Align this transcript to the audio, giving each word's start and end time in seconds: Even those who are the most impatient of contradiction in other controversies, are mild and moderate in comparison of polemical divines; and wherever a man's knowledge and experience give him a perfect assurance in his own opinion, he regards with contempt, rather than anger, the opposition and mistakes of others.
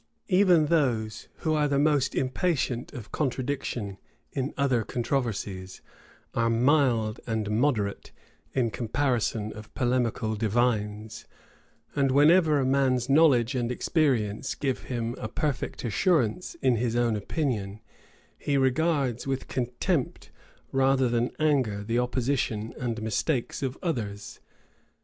Even 0.29 0.65
those 0.65 1.27
who 1.41 1.53
are 1.53 1.67
the 1.67 1.77
most 1.77 2.15
impatient 2.15 2.91
of 2.91 3.11
contradiction 3.11 3.99
in 4.31 4.51
other 4.57 4.83
controversies, 4.83 5.83
are 6.33 6.49
mild 6.49 7.19
and 7.27 7.51
moderate 7.51 8.11
in 8.55 8.71
comparison 8.71 9.53
of 9.53 9.71
polemical 9.75 10.33
divines; 10.35 11.25
and 11.95 12.09
wherever 12.09 12.57
a 12.59 12.65
man's 12.65 13.09
knowledge 13.09 13.53
and 13.53 13.71
experience 13.71 14.55
give 14.55 14.85
him 14.85 15.13
a 15.19 15.27
perfect 15.27 15.83
assurance 15.85 16.55
in 16.63 16.77
his 16.77 16.95
own 16.95 17.15
opinion, 17.15 17.79
he 18.39 18.57
regards 18.57 19.27
with 19.27 19.47
contempt, 19.47 20.31
rather 20.71 21.09
than 21.09 21.29
anger, 21.37 21.83
the 21.83 21.99
opposition 21.99 22.73
and 22.79 23.03
mistakes 23.03 23.61
of 23.61 23.77
others. 23.83 24.39